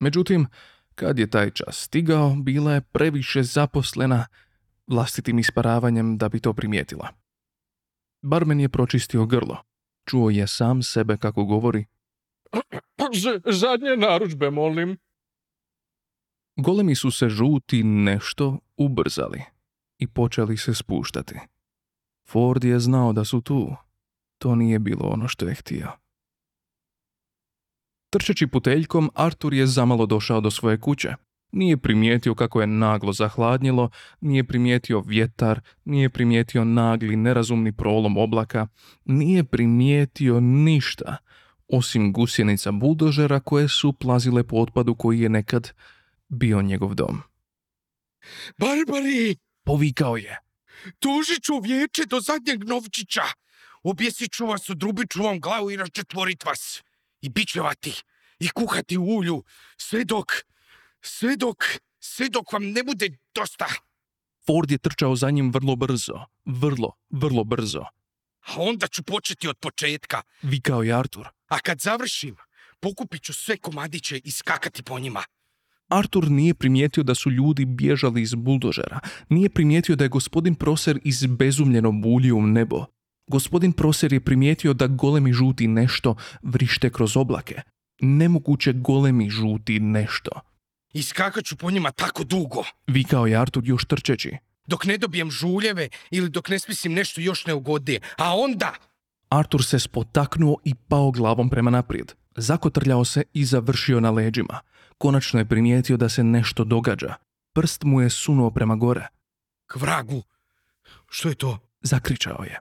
Međutim, 0.00 0.46
kad 0.94 1.18
je 1.18 1.30
taj 1.30 1.50
čas 1.50 1.76
stigao, 1.76 2.34
bila 2.34 2.72
je 2.72 2.80
previše 2.80 3.42
zaposlena 3.42 4.26
vlastitim 4.86 5.38
isparavanjem 5.38 6.18
da 6.18 6.28
bi 6.28 6.40
to 6.40 6.52
primijetila. 6.52 7.08
Barmen 8.22 8.60
je 8.60 8.68
pročistio 8.68 9.26
grlo. 9.26 9.67
Čuo 10.08 10.30
je 10.30 10.46
sam 10.46 10.82
sebe 10.82 11.16
kako 11.16 11.44
govori. 11.44 11.84
Zadnje 13.44 13.96
naručbe, 13.96 14.50
molim. 14.50 14.98
Golemi 16.56 16.94
su 16.94 17.10
se 17.10 17.28
žuti 17.28 17.82
nešto 17.82 18.58
ubrzali 18.76 19.42
i 19.98 20.06
počeli 20.06 20.56
se 20.56 20.74
spuštati. 20.74 21.34
Ford 22.28 22.64
je 22.64 22.80
znao 22.80 23.12
da 23.12 23.24
su 23.24 23.40
tu. 23.40 23.76
To 24.38 24.54
nije 24.54 24.78
bilo 24.78 25.08
ono 25.08 25.28
što 25.28 25.48
je 25.48 25.54
htio. 25.54 25.88
Trčeći 28.10 28.46
puteljkom, 28.46 29.10
Artur 29.14 29.54
je 29.54 29.66
zamalo 29.66 30.06
došao 30.06 30.40
do 30.40 30.50
svoje 30.50 30.80
kuće. 30.80 31.14
Nije 31.52 31.76
primijetio 31.76 32.34
kako 32.34 32.60
je 32.60 32.66
naglo 32.66 33.12
zahladnjelo, 33.12 33.90
nije 34.20 34.44
primijetio 34.44 35.00
vjetar, 35.00 35.60
nije 35.84 36.10
primijetio 36.10 36.64
nagli 36.64 37.16
nerazumni 37.16 37.72
prolom 37.72 38.16
oblaka, 38.16 38.66
nije 39.04 39.44
primijetio 39.44 40.40
ništa, 40.40 41.16
osim 41.68 42.12
gusjenica 42.12 42.72
buldožera 42.72 43.40
koje 43.40 43.68
su 43.68 43.92
plazile 43.92 44.44
po 44.44 44.56
otpadu 44.56 44.94
koji 44.94 45.20
je 45.20 45.28
nekad 45.28 45.72
bio 46.28 46.62
njegov 46.62 46.94
dom. 46.94 47.22
Barbari, 48.58 49.36
Povikao 49.64 50.16
je. 50.16 50.38
tužit 50.98 51.42
ću 51.42 51.58
vijeće 51.58 52.04
do 52.06 52.20
zadnjeg 52.20 52.64
novčića. 52.64 53.22
Objesit 53.82 54.32
ću 54.32 54.46
vas, 54.46 54.70
odrubit 54.70 55.10
ću 55.10 55.22
vam 55.22 55.40
glavu 55.40 55.70
i 55.70 55.76
raščetvorit 55.76 56.44
vas. 56.44 56.82
I 57.20 57.28
bićevati, 57.28 58.02
i 58.40 58.48
kuhati 58.48 58.98
u 58.98 59.04
ulju, 59.04 59.44
sve 59.76 60.04
dok, 60.04 60.26
sve 61.00 61.36
dok, 61.36 61.64
sve 62.00 62.28
dok 62.28 62.52
vam 62.52 62.64
ne 62.64 62.82
bude 62.82 63.10
dosta. 63.34 63.66
Ford 64.46 64.70
je 64.70 64.78
trčao 64.78 65.16
za 65.16 65.30
njim 65.30 65.52
vrlo 65.52 65.76
brzo, 65.76 66.24
vrlo, 66.44 66.92
vrlo 67.10 67.44
brzo. 67.44 67.84
A 68.46 68.52
onda 68.56 68.86
ću 68.86 69.02
početi 69.02 69.48
od 69.48 69.56
početka. 69.56 70.22
Vikao 70.42 70.82
je 70.82 70.92
Artur. 70.92 71.28
A 71.48 71.58
kad 71.58 71.80
završim, 71.80 72.36
pokupit 72.80 73.22
ću 73.22 73.34
sve 73.34 73.56
komadiće 73.56 74.20
i 74.24 74.30
skakati 74.30 74.82
po 74.82 74.98
njima. 74.98 75.22
Artur 75.88 76.30
nije 76.30 76.54
primijetio 76.54 77.02
da 77.02 77.14
su 77.14 77.30
ljudi 77.30 77.64
bježali 77.64 78.22
iz 78.22 78.34
buldožera. 78.34 79.00
Nije 79.28 79.48
primijetio 79.48 79.96
da 79.96 80.04
je 80.04 80.08
gospodin 80.08 80.54
Proser 80.54 80.98
izbezumljeno 81.04 81.92
buljio 81.92 82.36
u 82.36 82.42
nebo. 82.42 82.84
Gospodin 83.26 83.72
Proser 83.72 84.12
je 84.12 84.20
primijetio 84.20 84.72
da 84.72 84.86
golemi 84.86 85.32
žuti 85.32 85.68
nešto 85.68 86.16
vrište 86.42 86.90
kroz 86.90 87.16
oblake. 87.16 87.60
Nemoguće 88.00 88.72
golemi 88.72 89.30
žuti 89.30 89.80
nešto. 89.80 90.30
I 90.98 91.02
skakat 91.02 91.44
ću 91.44 91.56
po 91.56 91.70
njima 91.70 91.90
tako 91.90 92.24
dugo, 92.24 92.64
Vikao 92.86 93.26
je 93.26 93.36
Artur 93.36 93.62
još 93.66 93.84
trčeći. 93.84 94.36
dok 94.66 94.84
ne 94.84 94.98
dobijem 94.98 95.30
žuljeve 95.30 95.88
ili 96.10 96.28
dok 96.28 96.48
ne 96.48 96.58
smislim 96.58 96.92
nešto 96.92 97.20
još 97.20 97.46
neugodnije. 97.46 98.00
A 98.16 98.36
onda, 98.36 98.72
Artur 99.28 99.64
se 99.64 99.78
spotaknuo 99.78 100.56
i 100.64 100.74
pao 100.74 101.10
glavom 101.10 101.50
prema 101.50 101.70
naprijed. 101.70 102.12
Zakotrljao 102.36 103.04
se 103.04 103.22
i 103.32 103.44
završio 103.44 104.00
na 104.00 104.10
leđima. 104.10 104.60
Konačno 104.98 105.38
je 105.40 105.48
primijetio 105.48 105.96
da 105.96 106.08
se 106.08 106.24
nešto 106.24 106.64
događa. 106.64 107.14
Prst 107.52 107.84
mu 107.84 108.00
je 108.00 108.10
sunuo 108.10 108.50
prema 108.50 108.76
gore. 108.76 109.06
k 109.66 109.76
vragu, 109.76 110.22
što 111.08 111.28
je 111.28 111.34
to? 111.34 111.58
Zakričao 111.80 112.42
je. 112.44 112.58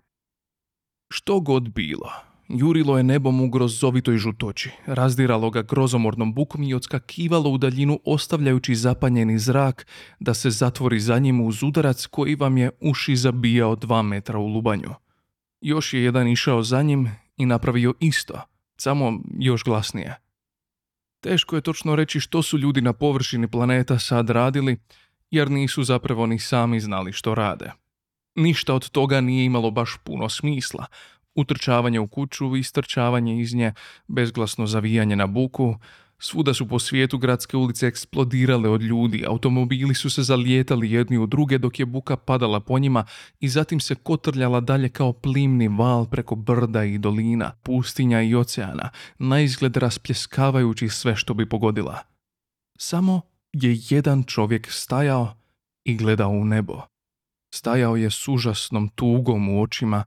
Što 1.09 1.39
god 1.39 1.69
bilo, 1.69 2.11
jurilo 2.49 2.97
je 2.97 3.03
nebom 3.03 3.41
u 3.41 3.49
grozovitoj 3.49 4.17
žutoći, 4.17 4.71
razdiralo 4.85 5.49
ga 5.49 5.61
grozomornom 5.61 6.33
bukom 6.33 6.63
i 6.63 6.73
odskakivalo 6.73 7.49
u 7.49 7.57
daljinu 7.57 7.99
ostavljajući 8.05 8.75
zapanjeni 8.75 9.39
zrak 9.39 9.87
da 10.19 10.33
se 10.33 10.49
zatvori 10.49 10.99
za 10.99 11.19
njim 11.19 11.41
uz 11.41 11.63
udarac 11.63 12.05
koji 12.05 12.35
vam 12.35 12.57
je 12.57 12.71
uši 12.81 13.15
zabijao 13.15 13.75
dva 13.75 14.01
metra 14.01 14.39
u 14.39 14.47
lubanju. 14.47 14.93
Još 15.61 15.93
je 15.93 16.03
jedan 16.03 16.27
išao 16.27 16.63
za 16.63 16.81
njim 16.81 17.11
i 17.37 17.45
napravio 17.45 17.93
isto, 17.99 18.41
samo 18.77 19.19
još 19.39 19.63
glasnije. 19.63 20.17
Teško 21.19 21.55
je 21.55 21.61
točno 21.61 21.95
reći 21.95 22.19
što 22.19 22.41
su 22.41 22.57
ljudi 22.57 22.81
na 22.81 22.93
površini 22.93 23.47
planeta 23.47 23.99
sad 23.99 24.29
radili, 24.29 24.77
jer 25.31 25.51
nisu 25.51 25.83
zapravo 25.83 26.25
ni 26.25 26.39
sami 26.39 26.79
znali 26.79 27.13
što 27.13 27.35
rade. 27.35 27.71
Ništa 28.35 28.73
od 28.73 28.89
toga 28.89 29.21
nije 29.21 29.45
imalo 29.45 29.71
baš 29.71 29.97
puno 30.03 30.29
smisla. 30.29 30.85
Utrčavanje 31.37 31.99
u 31.99 32.07
kuću, 32.07 32.55
istrčavanje 32.55 33.41
iz 33.41 33.55
nje, 33.55 33.73
bezglasno 34.07 34.67
zavijanje 34.67 35.15
na 35.15 35.27
buku, 35.27 35.75
svuda 36.19 36.53
su 36.53 36.67
po 36.67 36.79
svijetu 36.79 37.17
gradske 37.17 37.57
ulice 37.57 37.87
eksplodirale 37.87 38.69
od 38.69 38.81
ljudi, 38.81 39.23
automobili 39.27 39.95
su 39.95 40.09
se 40.09 40.23
zalijetali 40.23 40.91
jedni 40.91 41.17
u 41.17 41.25
druge 41.25 41.57
dok 41.57 41.79
je 41.79 41.85
buka 41.85 42.17
padala 42.17 42.59
po 42.59 42.79
njima 42.79 43.05
i 43.39 43.49
zatim 43.49 43.79
se 43.79 43.95
kotrljala 43.95 44.59
dalje 44.59 44.89
kao 44.89 45.13
plimni 45.13 45.67
val 45.67 46.05
preko 46.05 46.35
brda 46.35 46.83
i 46.83 46.97
dolina, 46.97 47.51
pustinja 47.63 48.21
i 48.21 48.35
oceana, 48.35 48.89
na 49.19 49.39
izgled 49.39 49.77
raspljeskavajući 49.77 50.89
sve 50.89 51.15
što 51.15 51.33
bi 51.33 51.49
pogodila. 51.49 51.99
Samo 52.77 53.21
je 53.53 53.77
jedan 53.89 54.23
čovjek 54.23 54.71
stajao 54.71 55.35
i 55.83 55.97
gledao 55.97 56.29
u 56.29 56.45
nebo. 56.45 56.81
Stajao 57.53 57.95
je 57.95 58.11
s 58.11 58.27
užasnom 58.27 58.89
tugom 58.89 59.49
u 59.49 59.61
očima 59.61 60.03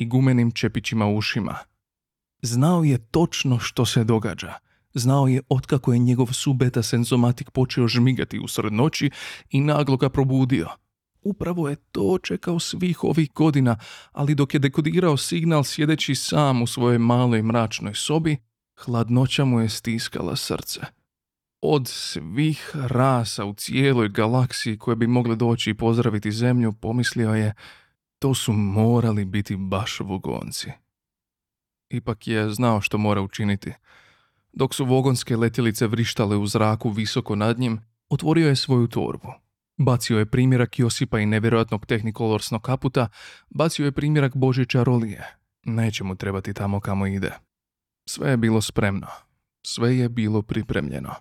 i 0.00 0.06
gumenim 0.06 0.50
čepićima 0.50 1.06
u 1.06 1.16
ušima. 1.16 1.58
Znao 2.42 2.84
je 2.84 2.98
točno 2.98 3.58
što 3.58 3.86
se 3.86 4.04
događa. 4.04 4.54
Znao 4.94 5.28
je 5.28 5.42
otkako 5.48 5.92
je 5.92 5.98
njegov 5.98 6.26
subeta 6.26 6.82
senzomatik 6.82 7.50
počeo 7.50 7.88
žmigati 7.88 8.38
usred 8.38 8.72
noći 8.72 9.10
i 9.50 9.60
naglo 9.60 9.96
ga 9.96 10.08
probudio. 10.08 10.68
Upravo 11.22 11.68
je 11.68 11.76
to 11.76 12.18
čekao 12.22 12.58
svih 12.58 13.04
ovih 13.04 13.30
godina, 13.34 13.78
ali 14.12 14.34
dok 14.34 14.54
je 14.54 14.60
dekodirao 14.60 15.16
signal 15.16 15.64
sjedeći 15.64 16.14
sam 16.14 16.62
u 16.62 16.66
svojoj 16.66 16.98
maloj 16.98 17.42
mračnoj 17.42 17.94
sobi, 17.94 18.36
hladnoća 18.84 19.44
mu 19.44 19.60
je 19.60 19.68
stiskala 19.68 20.36
srce 20.36 20.80
od 21.60 21.88
svih 21.88 22.70
rasa 22.74 23.44
u 23.44 23.54
cijeloj 23.54 24.08
galaksiji 24.08 24.78
koje 24.78 24.96
bi 24.96 25.06
mogle 25.06 25.36
doći 25.36 25.70
i 25.70 25.74
pozdraviti 25.74 26.32
zemlju, 26.32 26.72
pomislio 26.72 27.34
je, 27.34 27.54
to 28.20 28.34
su 28.34 28.52
morali 28.52 29.24
biti 29.24 29.56
baš 29.56 30.00
vogonci. 30.00 30.70
Ipak 31.88 32.26
je 32.26 32.50
znao 32.50 32.80
što 32.80 32.98
mora 32.98 33.20
učiniti. 33.20 33.72
Dok 34.52 34.74
su 34.74 34.84
vogonske 34.84 35.36
letjelice 35.36 35.86
vrištale 35.86 36.36
u 36.36 36.46
zraku 36.46 36.90
visoko 36.90 37.36
nad 37.36 37.58
njim, 37.58 37.80
otvorio 38.08 38.48
je 38.48 38.56
svoju 38.56 38.86
torbu. 38.86 39.28
Bacio 39.78 40.18
je 40.18 40.26
primjerak 40.26 40.78
Josipa 40.78 41.18
i 41.18 41.26
nevjerojatnog 41.26 41.86
tehnikolorsnog 41.86 42.62
kaputa, 42.62 43.08
bacio 43.50 43.84
je 43.84 43.92
primjerak 43.92 44.36
Božje 44.36 44.66
čarolije. 44.66 45.36
Neće 45.64 46.04
mu 46.04 46.16
trebati 46.16 46.54
tamo 46.54 46.80
kamo 46.80 47.06
ide. 47.06 47.32
Sve 48.08 48.30
je 48.30 48.36
bilo 48.36 48.60
spremno. 48.60 49.06
Sve 49.66 49.96
je 49.96 50.08
bilo 50.08 50.42
pripremljeno. 50.42 51.14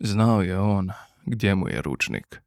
Znao 0.00 0.42
je 0.42 0.58
on 0.58 0.90
gdje 1.26 1.54
mu 1.54 1.68
je 1.68 1.82
ručnik. 1.82 2.42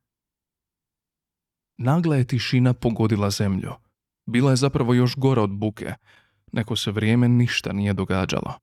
Nagla 1.77 2.15
je 2.15 2.27
tišina 2.27 2.73
pogodila 2.73 3.29
zemlju. 3.29 3.84
Bila 4.25 4.51
je 4.51 4.55
zapravo 4.55 4.93
još 4.93 5.15
gora 5.15 5.41
od 5.41 5.51
buke. 5.51 5.93
Neko 6.51 6.75
se 6.75 6.91
vrijeme 6.91 7.29
ništa 7.29 7.73
nije 7.73 7.93
događalo. 7.93 8.53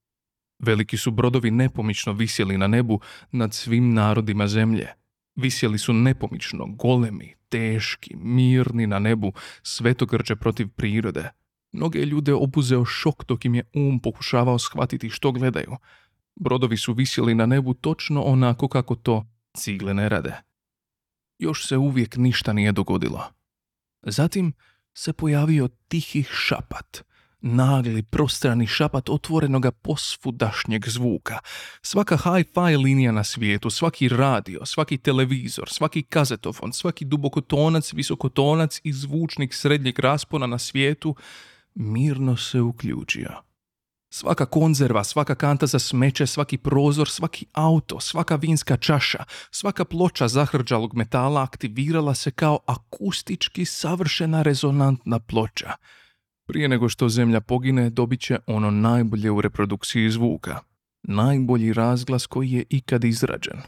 Veliki 0.59 0.97
su 0.97 1.11
brodovi 1.11 1.51
nepomično 1.51 2.13
visjeli 2.13 2.57
na 2.57 2.67
nebu 2.67 2.99
nad 3.31 3.53
svim 3.53 3.93
narodima 3.93 4.47
zemlje. 4.47 4.87
Visjeli 5.35 5.77
su 5.77 5.93
nepomično, 5.93 6.65
golemi, 6.65 7.35
teški, 7.49 8.15
mirni 8.15 8.87
na 8.87 8.99
nebu, 8.99 9.33
svetogrđe 9.63 10.35
protiv 10.35 10.69
prirode. 10.69 11.29
Mnoge 11.71 11.99
ljude 11.99 12.33
obuzeo 12.33 12.85
šok 12.85 13.25
dok 13.25 13.45
im 13.45 13.55
je 13.55 13.63
um 13.73 13.99
pokušavao 13.99 14.59
shvatiti 14.59 15.09
što 15.09 15.31
gledaju. 15.31 15.77
Brodovi 16.35 16.77
su 16.77 16.93
visjeli 16.93 17.35
na 17.35 17.45
nebu 17.45 17.73
točno 17.73 18.21
onako 18.21 18.67
kako 18.67 18.95
to 18.95 19.25
cigle 19.57 19.93
ne 19.93 20.09
rade. 20.09 20.33
Još 21.39 21.67
se 21.67 21.77
uvijek 21.77 22.17
ništa 22.17 22.53
nije 22.53 22.71
dogodilo. 22.71 23.23
Zatim 24.01 24.53
se 24.93 25.13
pojavio 25.13 25.67
tihi 25.87 26.23
šapat, 26.31 27.03
nagli, 27.41 28.03
prostrani 28.03 28.67
šapat 28.67 29.09
otvorenoga 29.09 29.71
posvudašnjeg 29.71 30.89
zvuka. 30.89 31.39
Svaka 31.81 32.17
hi-fi 32.17 32.77
linija 32.77 33.11
na 33.11 33.23
svijetu, 33.23 33.69
svaki 33.69 34.09
radio, 34.09 34.65
svaki 34.65 34.97
televizor, 34.97 35.69
svaki 35.69 36.03
kazetofon, 36.03 36.73
svaki 36.73 37.05
dubokotonac, 37.05 37.93
visokotonac 37.93 38.81
i 38.83 38.93
zvučnik 38.93 39.53
srednjeg 39.53 39.99
raspona 39.99 40.47
na 40.47 40.59
svijetu 40.59 41.15
mirno 41.75 42.37
se 42.37 42.61
uključio. 42.61 43.52
Svaka 44.15 44.45
konzerva, 44.45 45.03
svaka 45.03 45.35
kanta 45.35 45.65
za 45.65 45.79
smeće, 45.79 46.27
svaki 46.27 46.57
prozor, 46.57 47.09
svaki 47.09 47.45
auto, 47.53 47.99
svaka 47.99 48.35
vinska 48.35 48.77
čaša, 48.77 49.23
svaka 49.51 49.85
ploča 49.85 50.27
zahrđalog 50.27 50.95
metala 50.95 51.43
aktivirala 51.43 52.13
se 52.13 52.31
kao 52.31 52.59
akustički 52.65 53.65
savršena 53.65 54.41
rezonantna 54.41 55.19
ploča. 55.19 55.71
Prije 56.47 56.69
nego 56.69 56.89
što 56.89 57.09
zemlja 57.09 57.41
pogine, 57.41 57.89
dobit 57.89 58.21
će 58.21 58.39
ono 58.47 58.71
najbolje 58.71 59.31
u 59.31 59.41
reprodukciji 59.41 60.09
zvuka. 60.09 60.59
Najbolji 61.03 61.73
razglas 61.73 62.25
koji 62.25 62.51
je 62.51 62.63
ikad 62.69 63.03
izrađen. 63.03 63.61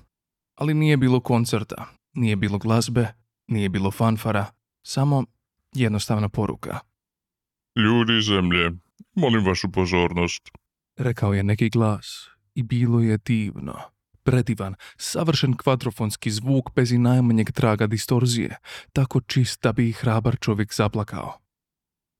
Ali 0.55 0.73
nije 0.73 0.97
bilo 0.97 1.19
koncerta, 1.19 1.85
nije 2.13 2.35
bilo 2.35 2.57
glazbe, 2.57 3.07
nije 3.47 3.69
bilo 3.69 3.91
fanfara, 3.91 4.45
samo 4.83 5.23
jednostavna 5.73 6.29
poruka. 6.29 6.79
Ljudi 7.75 8.21
zemlje, 8.21 8.71
molim 9.15 9.45
vašu 9.45 9.71
pozornost. 9.71 10.49
Rekao 10.97 11.33
je 11.33 11.43
neki 11.43 11.69
glas 11.69 12.29
i 12.55 12.63
bilo 12.63 12.99
je 12.99 13.17
divno. 13.17 13.75
Predivan, 14.23 14.75
savršen 14.97 15.57
kvadrofonski 15.57 16.31
zvuk 16.31 16.75
bez 16.75 16.91
i 16.91 16.97
najmanjeg 16.97 17.51
traga 17.51 17.87
distorzije, 17.87 18.57
tako 18.93 19.21
čist 19.21 19.63
da 19.63 19.71
bi 19.71 19.89
i 19.89 19.91
hrabar 19.91 20.37
čovjek 20.39 20.73
zaplakao. 20.73 21.33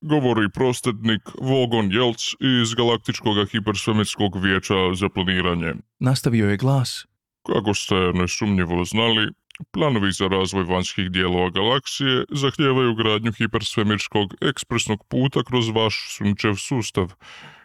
Govori 0.02 0.50
prostetnik 0.54 1.22
Vogon 1.42 1.92
Jelc 1.92 2.22
iz 2.40 2.74
Galaktičkog 2.74 3.50
hipersvemirskog 3.52 4.44
vijeća 4.44 4.94
za 4.94 5.10
planiranje. 5.10 5.74
Nastavio 6.00 6.50
je 6.50 6.58
glas 6.58 7.06
Kako 7.46 7.74
ste 7.74 7.96
nesumnjivo 8.14 8.86
znali, 8.86 9.32
planovi 9.72 10.12
za 10.12 10.28
razvoj 10.28 10.64
vanjskih 10.64 11.12
dijelova 11.12 11.50
galaksije 11.50 12.26
zahtijevaju 12.30 12.96
gradnju 12.96 13.32
hipersvemirskog 13.32 14.34
ekspresnog 14.42 15.06
puta 15.08 15.44
kroz 15.44 15.70
vaš 15.70 16.16
sunčev 16.18 16.56
sustav. 16.56 17.14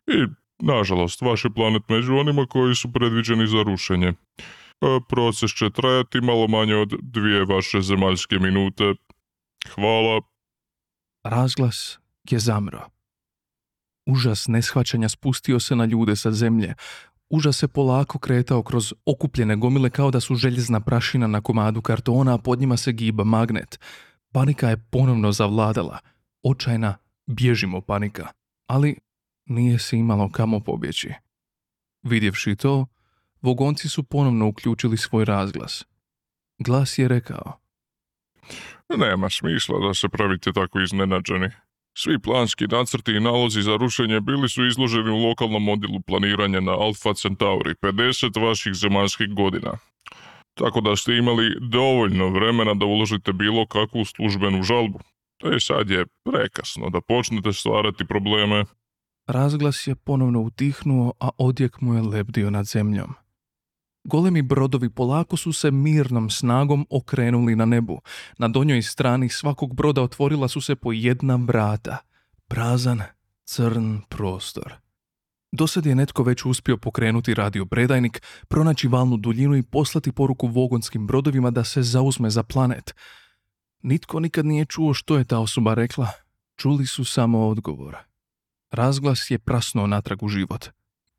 I, 0.06 0.26
nažalost, 0.58 1.20
vaš 1.20 1.44
je 1.44 1.54
planet 1.54 1.82
među 1.88 2.16
onima 2.16 2.46
koji 2.46 2.74
su 2.74 2.92
predviđeni 2.92 3.46
za 3.46 3.62
rušenje. 3.62 4.08
E, 4.08 4.14
Proces 5.08 5.50
će 5.50 5.70
trajati 5.70 6.20
malo 6.20 6.48
manje 6.48 6.76
od 6.76 6.94
dvije 7.02 7.44
vaše 7.44 7.80
zemaljske 7.80 8.38
minute. 8.38 8.94
Hvala. 9.74 10.20
Razglas 11.24 11.98
je 12.30 12.38
zamro. 12.38 12.86
Užas 14.06 14.48
neshvaćanja 14.48 15.08
spustio 15.08 15.60
se 15.60 15.76
na 15.76 15.84
ljude 15.84 16.16
sa 16.16 16.32
zemlje. 16.32 16.74
Užas 17.30 17.56
se 17.56 17.68
polako 17.68 18.18
kretao 18.18 18.62
kroz 18.62 18.94
okupljene 19.06 19.56
gomile 19.56 19.90
kao 19.90 20.10
da 20.10 20.20
su 20.20 20.34
željezna 20.34 20.80
prašina 20.80 21.26
na 21.26 21.40
komadu 21.40 21.82
kartona, 21.82 22.34
a 22.34 22.38
pod 22.38 22.60
njima 22.60 22.76
se 22.76 22.92
giba 22.92 23.24
magnet. 23.24 23.80
Panika 24.32 24.68
je 24.68 24.76
ponovno 24.90 25.32
zavladala. 25.32 25.98
Očajna, 26.42 26.94
bježimo 27.26 27.80
panika. 27.80 28.28
Ali 28.66 28.98
nije 29.46 29.78
se 29.78 29.96
imalo 29.96 30.30
kamo 30.30 30.60
pobjeći. 30.60 31.12
Vidjevši 32.02 32.56
to, 32.56 32.86
vogonci 33.42 33.88
su 33.88 34.02
ponovno 34.02 34.48
uključili 34.48 34.96
svoj 34.96 35.24
razglas. 35.24 35.84
Glas 36.58 36.98
je 36.98 37.08
rekao. 37.08 37.60
Nema 38.96 39.30
smisla 39.30 39.86
da 39.86 39.94
se 39.94 40.08
pravite 40.08 40.52
tako 40.52 40.80
iznenađeni. 40.80 41.48
Svi 42.02 42.18
planski 42.18 42.66
nacrti 42.66 43.12
i 43.12 43.20
nalozi 43.20 43.62
za 43.62 43.76
rušenje 43.76 44.20
bili 44.20 44.48
su 44.48 44.66
izloženi 44.66 45.10
u 45.10 45.16
lokalnom 45.16 45.68
odjelu 45.68 46.00
planiranja 46.00 46.60
na 46.60 46.72
Alpha 46.72 47.14
Centauri 47.14 47.74
50 47.82 48.46
vaših 48.46 48.74
zemaljskih 48.74 49.34
godina. 49.34 49.72
Tako 50.54 50.80
da 50.80 50.96
ste 50.96 51.16
imali 51.16 51.56
dovoljno 51.60 52.28
vremena 52.28 52.74
da 52.74 52.86
uložite 52.86 53.32
bilo 53.32 53.66
kakvu 53.66 54.04
službenu 54.04 54.62
žalbu. 54.62 55.00
E 55.44 55.60
sad 55.60 55.90
je 55.90 56.06
prekasno 56.24 56.90
da 56.90 57.00
počnete 57.00 57.52
stvarati 57.52 58.06
probleme. 58.06 58.64
Razglas 59.26 59.86
je 59.86 59.94
ponovno 59.94 60.40
utihnuo, 60.40 61.12
a 61.20 61.28
odjek 61.38 61.80
mu 61.80 61.94
je 61.94 62.02
lebdio 62.02 62.50
nad 62.50 62.64
zemljom. 62.64 63.14
Golemi 64.04 64.42
brodovi 64.42 64.90
polako 64.90 65.36
su 65.36 65.52
se 65.52 65.70
mirnom 65.70 66.30
snagom 66.30 66.86
okrenuli 66.90 67.56
na 67.56 67.64
nebu. 67.64 68.00
Na 68.38 68.48
donjoj 68.48 68.82
strani 68.82 69.28
svakog 69.28 69.74
broda 69.74 70.02
otvorila 70.02 70.48
su 70.48 70.60
se 70.60 70.76
po 70.76 70.92
jedna 70.92 71.36
vrata. 71.36 71.98
Prazan, 72.48 73.02
crn 73.44 74.00
prostor. 74.08 74.74
Dosad 75.52 75.86
je 75.86 75.94
netko 75.94 76.22
već 76.22 76.44
uspio 76.44 76.76
pokrenuti 76.76 77.34
radio 77.34 77.66
predajnik, 77.66 78.22
pronaći 78.48 78.88
valnu 78.88 79.16
duljinu 79.16 79.56
i 79.56 79.62
poslati 79.62 80.12
poruku 80.12 80.46
vogonskim 80.46 81.06
brodovima 81.06 81.50
da 81.50 81.64
se 81.64 81.82
zauzme 81.82 82.30
za 82.30 82.42
planet. 82.42 82.94
Nitko 83.82 84.20
nikad 84.20 84.46
nije 84.46 84.64
čuo 84.64 84.94
što 84.94 85.18
je 85.18 85.24
ta 85.24 85.38
osoba 85.38 85.74
rekla. 85.74 86.08
Čuli 86.56 86.86
su 86.86 87.04
samo 87.04 87.48
odgovor. 87.48 87.96
Razglas 88.70 89.30
je 89.30 89.38
prasnuo 89.38 89.86
natrag 89.86 90.22
u 90.22 90.28
život. 90.28 90.66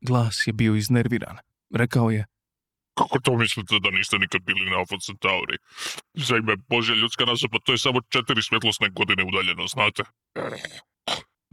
Glas 0.00 0.46
je 0.46 0.52
bio 0.52 0.74
iznerviran. 0.74 1.36
Rekao 1.70 2.10
je, 2.10 2.26
Kako 2.94 3.18
to 3.20 3.36
mislite 3.36 3.78
da 3.80 3.90
niste 3.90 4.18
nikad 4.18 4.42
bili 4.42 4.70
na 4.70 4.76
Alpha 4.76 4.96
Centauri? 4.98 5.58
Za 6.14 6.36
ime 6.36 6.56
Božja 6.68 6.94
ljudska 6.94 7.24
rasa, 7.24 7.48
pa 7.52 7.58
to 7.58 7.72
je 7.72 7.78
samo 7.78 8.00
četiri 8.08 8.42
svjetlosne 8.42 8.88
godine 8.90 9.24
udaljeno, 9.24 9.66
znate? 9.66 10.02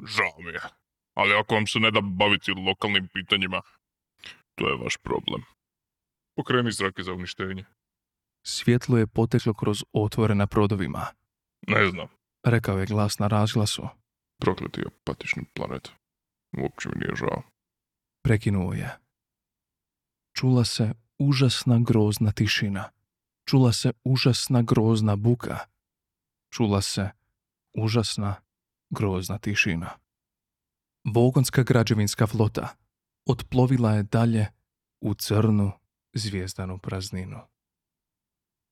Žao 0.06 0.36
mi 0.40 0.52
je. 0.52 0.62
Ali 1.14 1.34
ako 1.34 1.56
vam 1.56 1.68
se 1.68 1.80
ne 1.80 1.92
da 1.92 2.02
baviti 2.02 2.52
lokalnim 2.52 3.08
pitanjima, 3.14 3.62
to 4.56 4.70
je 4.70 4.78
vaš 4.84 4.98
problem. 4.98 5.42
Pokreni 6.36 6.72
zrake 6.72 7.04
za 7.04 7.14
uništenje. 7.14 7.66
svjetlo 8.46 8.98
je 8.98 9.08
poteklo 9.08 9.54
kroz 9.54 9.84
otvore 9.94 10.36
na 10.36 10.48
prodovima. 10.48 11.08
Ne 11.68 11.90
znam. 11.90 12.08
Rekao 12.46 12.80
je 12.80 12.86
glas 12.86 13.20
na 13.20 13.28
razglasu. 13.28 13.88
Prokleti 14.42 14.82
apatični 14.88 15.44
planet. 15.54 15.92
Uopće 16.58 16.90
mi 16.90 16.96
nije 17.00 17.16
žao. 17.16 17.44
Prekinuo 18.24 18.74
je. 18.74 18.98
Čula 20.38 20.66
se 20.66 20.94
užasna 21.20 21.80
grozna 21.80 22.32
tišina. 22.32 22.90
Čula 23.46 23.74
se 23.74 23.92
užasna 24.04 24.62
grozna 24.62 25.16
buka. 25.16 25.58
Čula 26.50 26.82
se 26.82 27.10
užasna 27.74 28.36
grozna 28.90 29.38
tišina. 29.38 29.90
Vogonska 31.04 31.64
građevinska 31.64 32.28
flota 32.28 32.68
otplovila 33.26 33.92
je 33.94 34.04
dalje 34.04 34.48
u 35.02 35.14
crnu 35.14 35.72
zvijezdanu 36.14 36.78
prazninu. 36.78 37.40